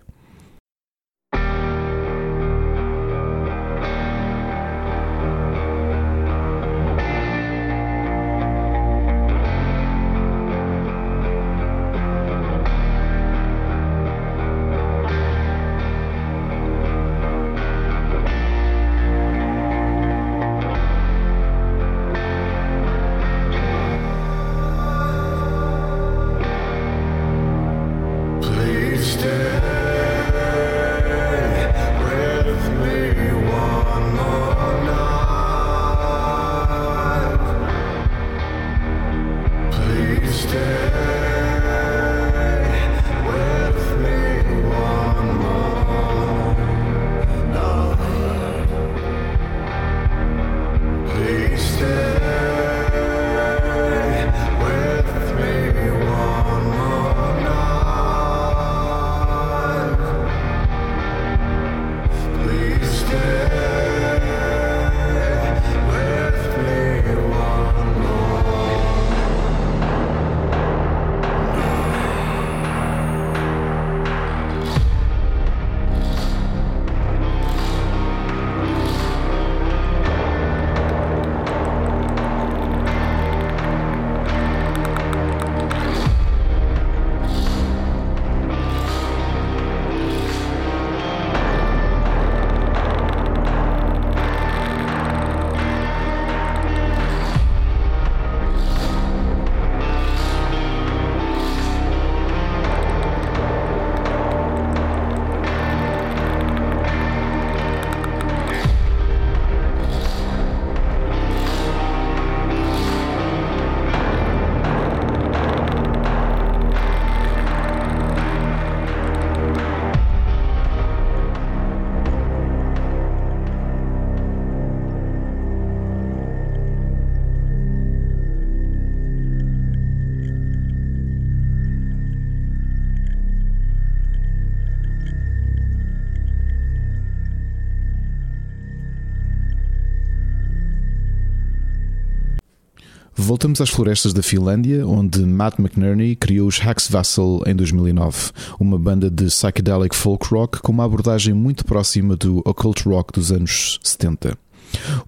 Voltamos 143.33 143.59
às 143.61 143.71
florestas 143.71 144.13
da 144.13 144.21
Finlândia, 144.21 144.85
onde 144.85 145.25
Matt 145.25 145.57
McNerney 145.57 146.15
criou 146.15 146.47
os 146.47 146.61
Haxvassal 146.61 147.41
em 147.47 147.55
2009, 147.55 148.29
uma 148.59 148.77
banda 148.77 149.09
de 149.09 149.25
psychedelic 149.25 149.95
folk 149.95 150.27
rock 150.31 150.61
com 150.61 150.71
uma 150.71 150.85
abordagem 150.85 151.33
muito 151.33 151.65
próxima 151.65 152.15
do 152.15 152.43
occult 152.45 152.87
rock 152.87 153.11
dos 153.11 153.31
anos 153.31 153.79
70. 153.81 154.37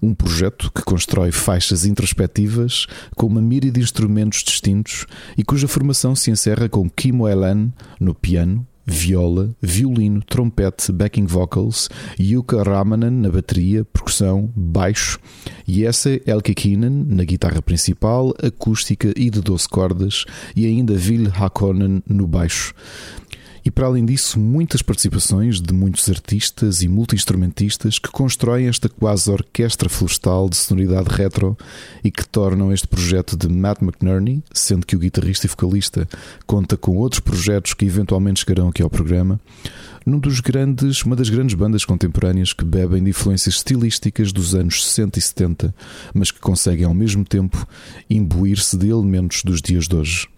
Um 0.02 0.12
projeto 0.12 0.72
que 0.74 0.82
constrói 0.82 1.30
faixas 1.30 1.86
introspectivas 1.86 2.88
com 3.14 3.28
uma 3.28 3.40
mira 3.40 3.70
de 3.70 3.78
instrumentos 3.78 4.42
distintos 4.42 5.06
e 5.38 5.44
cuja 5.44 5.68
formação 5.68 6.16
se 6.16 6.28
encerra 6.28 6.68
com 6.68 6.90
Kim 6.90 7.28
Elan 7.28 7.72
no 8.00 8.12
piano, 8.12 8.66
viola, 8.86 9.54
violino, 9.60 10.22
trompete, 10.22 10.92
backing 10.92 11.26
vocals, 11.26 11.88
Yuka 12.18 12.62
Ramanan 12.62 13.10
na 13.10 13.30
bateria, 13.30 13.84
percussão, 13.84 14.52
baixo, 14.54 15.18
Jesse 15.66 16.22
Elkikinen 16.24 17.04
na 17.08 17.24
guitarra 17.24 17.60
principal, 17.60 18.32
acústica 18.42 19.12
e 19.16 19.28
de 19.28 19.40
12 19.40 19.68
cordas, 19.68 20.24
e 20.54 20.64
ainda 20.66 20.94
Vil 20.94 21.28
Hakonen 21.36 22.02
no 22.08 22.26
baixo. 22.26 22.72
E 23.66 23.70
para 23.70 23.86
além 23.88 24.06
disso, 24.06 24.38
muitas 24.38 24.80
participações 24.80 25.60
de 25.60 25.74
muitos 25.74 26.08
artistas 26.08 26.82
e 26.82 26.88
multi-instrumentistas 26.88 27.98
que 27.98 28.08
constroem 28.08 28.68
esta 28.68 28.88
quase 28.88 29.28
orquestra 29.28 29.88
florestal 29.88 30.48
de 30.48 30.56
sonoridade 30.56 31.08
retro 31.10 31.58
e 32.04 32.08
que 32.08 32.24
tornam 32.24 32.72
este 32.72 32.86
projeto 32.86 33.36
de 33.36 33.48
Matt 33.48 33.82
McNerney, 33.82 34.40
sendo 34.52 34.86
que 34.86 34.94
o 34.94 35.00
guitarrista 35.00 35.46
e 35.46 35.48
vocalista 35.48 36.08
conta 36.46 36.76
com 36.76 36.96
outros 36.96 37.18
projetos 37.18 37.74
que 37.74 37.84
eventualmente 37.84 38.38
chegarão 38.38 38.68
aqui 38.68 38.84
ao 38.84 38.88
programa, 38.88 39.40
num 40.06 40.20
dos 40.20 40.38
grandes, 40.38 41.02
uma 41.02 41.16
das 41.16 41.28
grandes 41.28 41.56
bandas 41.56 41.84
contemporâneas 41.84 42.52
que 42.52 42.64
bebem 42.64 43.02
de 43.02 43.10
influências 43.10 43.56
estilísticas 43.56 44.32
dos 44.32 44.54
anos 44.54 44.84
60 44.84 45.18
e 45.18 45.22
70, 45.22 45.74
mas 46.14 46.30
que 46.30 46.38
conseguem 46.38 46.84
ao 46.84 46.94
mesmo 46.94 47.24
tempo 47.24 47.66
imbuir-se 48.08 48.76
de 48.76 48.90
elementos 48.90 49.42
dos 49.42 49.60
dias 49.60 49.88
de 49.88 49.96
hoje 49.96 50.28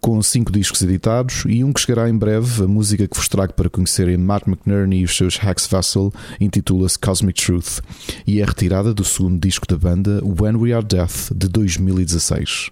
com 0.00 0.20
cinco 0.22 0.52
discos 0.52 0.82
editados 0.82 1.44
e 1.46 1.62
um 1.62 1.72
que 1.72 1.80
chegará 1.80 2.08
em 2.08 2.16
breve. 2.16 2.64
A 2.64 2.68
música 2.68 3.06
que 3.06 3.16
vos 3.16 3.28
trago 3.28 3.52
para 3.54 3.70
conhecerem 3.70 4.16
Matt 4.16 4.46
McNerney 4.46 5.00
e 5.00 5.04
os 5.04 5.16
seus 5.16 5.36
Hacks 5.36 5.66
Vassal 5.66 6.12
intitula-se 6.40 6.98
Cosmic 6.98 7.42
Truth 7.42 7.80
e 8.26 8.40
é 8.40 8.44
retirada 8.44 8.92
do 8.92 9.04
segundo 9.04 9.40
disco 9.40 9.66
da 9.66 9.76
banda 9.76 10.20
When 10.22 10.56
We 10.56 10.72
Are 10.72 10.84
Death 10.84 11.32
de 11.34 11.48
2016. 11.48 12.70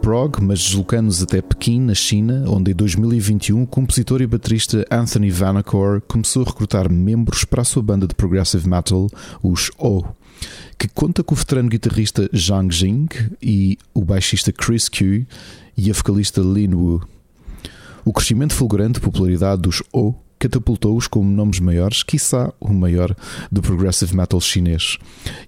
Prog, 0.00 0.40
mas 0.40 0.60
deslocando-nos 0.60 1.22
até 1.22 1.42
Pequim, 1.42 1.80
na 1.80 1.94
China, 1.94 2.44
onde 2.48 2.70
em 2.70 2.74
2021 2.74 3.62
o 3.62 3.66
compositor 3.66 4.22
e 4.22 4.26
baterista 4.26 4.84
Anthony 4.90 5.30
Vanacore 5.30 6.00
começou 6.08 6.42
a 6.42 6.46
recrutar 6.46 6.90
membros 6.90 7.44
para 7.44 7.60
a 7.60 7.64
sua 7.64 7.82
banda 7.82 8.06
de 8.06 8.14
progressive 8.14 8.66
metal, 8.66 9.08
os 9.42 9.70
O, 9.78 10.02
que 10.78 10.88
conta 10.88 11.22
com 11.22 11.34
o 11.34 11.38
veterano 11.38 11.68
guitarrista 11.68 12.30
Zhang 12.34 12.74
Jing 12.74 13.08
e 13.42 13.76
o 13.92 14.02
baixista 14.02 14.50
Chris 14.50 14.88
Q 14.88 15.26
e 15.76 15.90
a 15.90 15.94
vocalista 15.94 16.40
Lin 16.40 16.74
Wu. 16.74 17.02
O 18.02 18.12
crescimento 18.12 18.54
fulgurante 18.54 18.94
de 18.94 19.00
popularidade 19.00 19.60
dos 19.60 19.82
O 19.92 20.14
catapultou-os 20.40 21.06
como 21.06 21.30
nomes 21.30 21.60
maiores, 21.60 22.02
quiçá 22.02 22.52
o 22.58 22.72
maior 22.72 23.14
do 23.52 23.60
progressive 23.60 24.16
metal 24.16 24.40
chinês. 24.40 24.96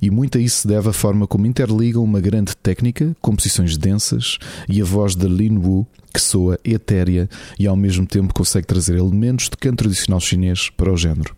E 0.00 0.10
muito 0.10 0.36
a 0.36 0.40
isso 0.40 0.58
se 0.58 0.68
deve 0.68 0.90
a 0.90 0.92
forma 0.92 1.26
como 1.26 1.46
interligam 1.46 2.04
uma 2.04 2.20
grande 2.20 2.54
técnica, 2.54 3.16
composições 3.20 3.76
densas 3.76 4.38
e 4.68 4.80
a 4.80 4.84
voz 4.84 5.16
de 5.16 5.26
Lin 5.26 5.56
Wu, 5.56 5.86
que 6.12 6.20
soa 6.20 6.58
etérea 6.62 7.28
e 7.58 7.66
ao 7.66 7.74
mesmo 7.74 8.06
tempo 8.06 8.34
consegue 8.34 8.66
trazer 8.66 8.96
elementos 8.96 9.48
de 9.48 9.56
canto 9.56 9.78
tradicional 9.78 10.20
chinês 10.20 10.68
para 10.68 10.92
o 10.92 10.96
género. 10.96 11.34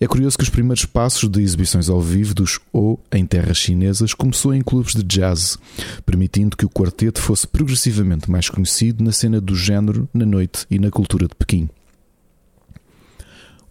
É 0.00 0.06
curioso 0.08 0.36
que 0.36 0.42
os 0.42 0.50
primeiros 0.50 0.84
passos 0.84 1.30
de 1.30 1.40
exibições 1.40 1.88
ao 1.88 2.00
vivo 2.00 2.34
dos 2.34 2.58
O 2.72 2.98
em 3.12 3.24
terras 3.24 3.58
chinesas 3.58 4.12
começou 4.14 4.52
em 4.52 4.60
clubes 4.60 4.94
de 4.94 5.02
jazz, 5.04 5.56
permitindo 6.04 6.56
que 6.56 6.66
o 6.66 6.70
quarteto 6.70 7.20
fosse 7.20 7.46
progressivamente 7.46 8.28
mais 8.28 8.48
conhecido 8.48 9.04
na 9.04 9.12
cena 9.12 9.40
do 9.40 9.54
género, 9.54 10.08
na 10.12 10.26
noite 10.26 10.66
e 10.68 10.78
na 10.78 10.90
cultura 10.90 11.28
de 11.28 11.36
Pequim. 11.36 11.68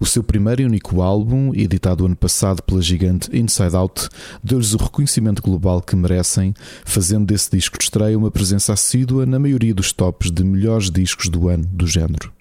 O 0.01 0.05
seu 0.07 0.23
primeiro 0.23 0.63
e 0.63 0.65
único 0.65 0.99
álbum, 1.03 1.53
editado 1.53 2.07
ano 2.07 2.15
passado 2.15 2.63
pela 2.63 2.81
gigante 2.81 3.29
Inside 3.37 3.75
Out, 3.75 4.09
deu-lhes 4.43 4.73
o 4.73 4.77
reconhecimento 4.77 5.43
global 5.43 5.79
que 5.79 5.95
merecem, 5.95 6.55
fazendo 6.83 7.27
desse 7.27 7.51
disco 7.51 7.77
de 7.77 7.83
estreia 7.83 8.17
uma 8.17 8.31
presença 8.31 8.73
assídua 8.73 9.27
na 9.27 9.37
maioria 9.37 9.75
dos 9.75 9.93
tops 9.93 10.31
de 10.31 10.43
melhores 10.43 10.89
discos 10.89 11.29
do 11.29 11.47
ano 11.47 11.67
do 11.71 11.85
género. 11.85 12.33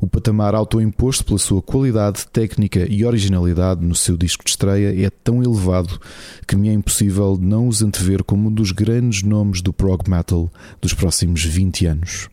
O 0.00 0.06
patamar 0.06 0.54
autoimposto 0.54 1.24
pela 1.24 1.38
sua 1.40 1.60
qualidade 1.60 2.28
técnica 2.28 2.86
e 2.88 3.04
originalidade 3.04 3.84
no 3.84 3.96
seu 3.96 4.16
disco 4.16 4.44
de 4.44 4.50
estreia 4.50 5.04
é 5.04 5.10
tão 5.10 5.42
elevado 5.42 6.00
que 6.46 6.54
me 6.54 6.68
é 6.68 6.72
impossível 6.72 7.36
não 7.40 7.66
os 7.66 7.82
antever 7.82 8.22
como 8.22 8.48
um 8.48 8.52
dos 8.52 8.70
grandes 8.70 9.24
nomes 9.24 9.62
do 9.62 9.72
prog 9.72 10.08
metal 10.08 10.48
dos 10.80 10.94
próximos 10.94 11.44
20 11.44 11.86
anos. 11.86 12.28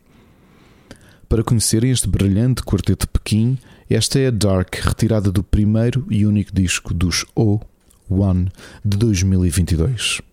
Para 1.28 1.44
conhecerem 1.44 1.92
este 1.92 2.08
brilhante 2.08 2.60
quarteto 2.60 3.06
de 3.06 3.12
Pequim, 3.12 3.56
esta 3.94 4.18
é 4.18 4.28
a 4.28 4.30
Dark, 4.30 4.74
retirada 4.74 5.32
do 5.32 5.42
primeiro 5.42 6.06
e 6.08 6.24
único 6.24 6.54
disco 6.54 6.94
dos 6.94 7.24
O 7.34 7.60
One 8.08 8.48
de 8.84 8.96
2022. 8.96 10.29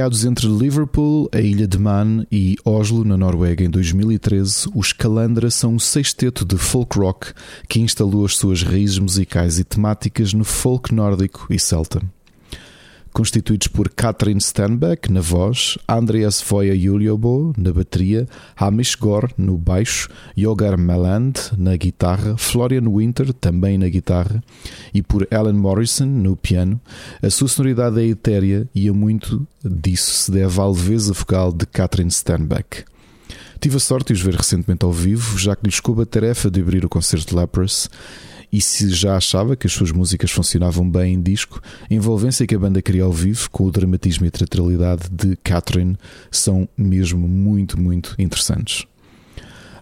Criados 0.00 0.24
entre 0.24 0.46
Liverpool, 0.46 1.28
a 1.30 1.42
ilha 1.42 1.68
de 1.68 1.78
Man 1.78 2.24
e 2.32 2.56
Oslo, 2.64 3.04
na 3.04 3.18
Noruega, 3.18 3.62
em 3.62 3.68
2013, 3.68 4.70
os 4.74 4.94
Calandra 4.94 5.50
são 5.50 5.74
um 5.74 5.78
sexteto 5.78 6.42
de 6.42 6.56
folk 6.56 6.98
rock 6.98 7.34
que 7.68 7.80
instalou 7.80 8.24
as 8.24 8.34
suas 8.34 8.62
raízes 8.62 8.98
musicais 8.98 9.58
e 9.58 9.64
temáticas 9.64 10.32
no 10.32 10.42
folk 10.42 10.94
nórdico 10.94 11.46
e 11.50 11.60
celta 11.60 12.00
constituídos 13.20 13.68
por 13.68 13.90
Katrin 13.90 14.40
Stenbeck 14.40 15.12
na 15.12 15.20
voz, 15.20 15.76
Andreas 15.86 16.40
Voya 16.40 16.74
Juliobo 16.74 17.52
na 17.54 17.70
bateria, 17.70 18.26
Hamish 18.56 18.94
Gore 18.94 19.34
no 19.36 19.58
baixo, 19.58 20.08
Yogar 20.38 20.78
Meland 20.78 21.38
na 21.58 21.76
guitarra, 21.76 22.38
Florian 22.38 22.88
Winter 22.88 23.30
também 23.34 23.76
na 23.76 23.90
guitarra 23.90 24.42
e 24.94 25.02
por 25.02 25.28
Alan 25.30 25.52
Morrison 25.52 26.06
no 26.06 26.34
piano. 26.34 26.80
A 27.22 27.28
sua 27.28 27.46
sonoridade 27.46 28.00
é 28.00 28.06
etérea 28.06 28.66
e 28.74 28.88
a 28.88 28.92
muito 28.94 29.46
disso 29.62 30.14
se 30.14 30.32
deve 30.32 30.58
à 30.58 30.66
leveza 30.66 31.12
vocal 31.12 31.52
de 31.52 31.66
Katrin 31.66 32.08
Stenbeck. 32.08 32.84
Tive 33.60 33.76
a 33.76 33.80
sorte 33.80 34.14
de 34.14 34.18
os 34.18 34.22
ver 34.22 34.34
recentemente 34.34 34.86
ao 34.86 34.92
vivo, 34.92 35.38
já 35.38 35.54
que 35.54 35.66
lhes 35.66 35.78
coube 35.78 36.04
a 36.04 36.06
tarefa 36.06 36.50
de 36.50 36.62
abrir 36.62 36.86
o 36.86 36.88
concerto 36.88 37.26
de 37.26 37.36
Leprous 37.36 37.90
e 38.52 38.60
se 38.60 38.90
já 38.90 39.16
achava 39.16 39.56
que 39.56 39.66
as 39.66 39.72
suas 39.72 39.92
músicas 39.92 40.30
funcionavam 40.30 40.88
bem 40.88 41.14
em 41.14 41.20
disco, 41.20 41.60
a 41.88 41.94
envolvência 41.94 42.46
que 42.46 42.54
a 42.54 42.58
banda 42.58 42.82
cria 42.82 43.04
ao 43.04 43.12
vivo, 43.12 43.48
com 43.50 43.64
o 43.64 43.70
dramatismo 43.70 44.26
e 44.26 44.28
a 44.28 44.30
teatralidade 44.30 45.02
de 45.10 45.36
Catherine, 45.36 45.96
são 46.30 46.68
mesmo 46.76 47.28
muito, 47.28 47.80
muito 47.80 48.14
interessantes. 48.18 48.86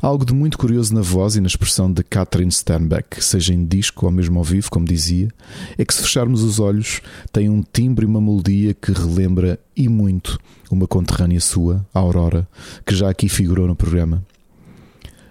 Algo 0.00 0.24
de 0.24 0.32
muito 0.32 0.56
curioso 0.56 0.94
na 0.94 1.00
voz 1.00 1.34
e 1.34 1.40
na 1.40 1.48
expressão 1.48 1.92
de 1.92 2.04
Catherine 2.04 2.52
Sternbeck, 2.52 3.22
seja 3.22 3.52
em 3.52 3.66
disco 3.66 4.06
ou 4.06 4.12
mesmo 4.12 4.38
ao 4.38 4.44
vivo, 4.44 4.70
como 4.70 4.86
dizia, 4.86 5.28
é 5.76 5.84
que 5.84 5.92
se 5.92 6.02
fecharmos 6.02 6.44
os 6.44 6.60
olhos, 6.60 7.00
tem 7.32 7.48
um 7.48 7.64
timbre 7.72 8.06
e 8.06 8.08
uma 8.08 8.20
melodia 8.20 8.74
que 8.74 8.92
relembra 8.92 9.58
e 9.76 9.88
muito 9.88 10.38
uma 10.70 10.86
conterrânea 10.86 11.40
sua, 11.40 11.84
Aurora, 11.92 12.46
que 12.86 12.94
já 12.94 13.10
aqui 13.10 13.28
figurou 13.28 13.66
no 13.66 13.74
programa. 13.74 14.22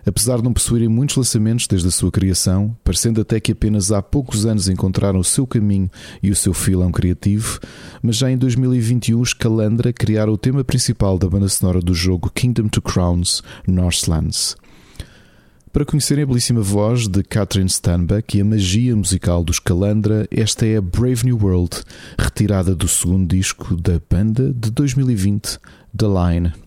Apesar 0.08 0.38
de 0.38 0.44
não 0.44 0.54
possuírem 0.54 0.88
muitos 0.88 1.18
lançamentos 1.18 1.68
desde 1.68 1.90
a 1.90 1.92
sua 1.92 2.10
criação, 2.10 2.74
parecendo 2.82 3.20
até 3.20 3.42
que 3.42 3.52
apenas 3.52 3.92
há 3.92 4.02
poucos 4.02 4.46
anos 4.46 4.70
encontraram 4.70 5.20
o 5.20 5.24
seu 5.24 5.46
caminho 5.46 5.92
e 6.24 6.32
o 6.32 6.36
seu 6.36 6.54
filão 6.54 6.94
criativo, 6.94 7.60
mas 8.02 8.16
já 8.16 8.32
em 8.32 8.38
2021 8.38 9.20
os 9.20 9.34
Calandra 9.34 9.92
criaram 9.92 10.32
o 10.32 10.38
tema 10.38 10.64
principal 10.64 11.18
da 11.18 11.28
banda 11.28 11.50
sonora 11.50 11.82
do 11.82 11.94
jogo 11.94 12.32
Kingdom 12.34 12.70
to 12.70 12.82
Crowns 12.82 13.44
Northlands. 13.68 14.56
Para 15.74 15.84
conhecerem 15.84 16.24
a 16.24 16.28
belíssima 16.28 16.62
voz 16.62 17.10
de 17.10 17.22
Catherine 17.22 17.70
Stanback 17.70 18.38
e 18.38 18.42
a 18.42 18.46
magia 18.46 18.96
musical 18.96 19.44
dos 19.44 19.60
Calandra, 19.60 20.26
esta 20.32 20.66
é 20.66 20.78
a 20.78 20.82
Brave 20.82 21.26
New 21.26 21.38
World, 21.38 21.84
retirada 22.18 22.74
do 22.74 22.88
segundo 22.88 23.36
disco 23.36 23.76
da 23.76 24.02
banda 24.10 24.54
de 24.54 24.72
2020, 24.72 25.60
The 25.96 26.08
Line. 26.08 26.67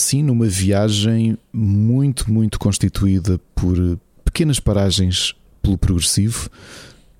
Assim 0.00 0.22
numa 0.22 0.46
viagem 0.46 1.36
muito, 1.52 2.32
muito 2.32 2.58
constituída 2.58 3.38
por 3.54 3.76
pequenas 4.24 4.58
paragens 4.58 5.34
pelo 5.60 5.76
progressivo 5.76 6.48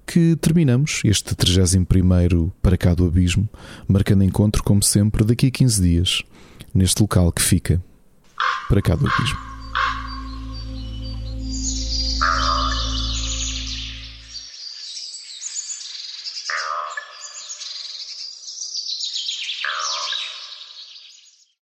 que 0.06 0.34
terminamos 0.36 1.02
este 1.04 1.34
31 1.34 2.50
para 2.62 2.78
cá 2.78 2.94
do 2.94 3.06
abismo, 3.06 3.48
marcando 3.86 4.24
encontro, 4.24 4.64
como 4.64 4.82
sempre, 4.82 5.22
daqui 5.22 5.48
a 5.48 5.50
15 5.50 5.82
dias, 5.82 6.22
neste 6.74 7.00
local 7.02 7.30
que 7.30 7.42
fica 7.42 7.80
para 8.68 8.82
cá 8.82 8.96
do 8.96 9.06
abismo. 9.06 9.49